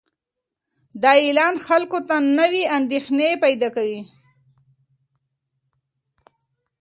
[1.01, 4.01] دا اعلان خلکو ته نوې اندېښنې پیدا کوي.